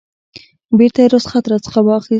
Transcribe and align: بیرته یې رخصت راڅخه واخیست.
بیرته 0.77 0.99
یې 1.03 1.07
رخصت 1.15 1.43
راڅخه 1.51 1.81
واخیست. 1.83 2.09